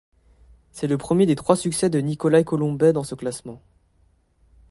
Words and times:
C'est 0.71 0.87
le 0.87 0.97
premier 0.97 1.27
des 1.27 1.35
trois 1.35 1.55
succès 1.55 1.91
de 1.91 1.99
Nikolaï 1.99 2.43
Kolumbet 2.43 2.91
dans 2.91 3.03
ce 3.03 3.13
classement. 3.13 3.61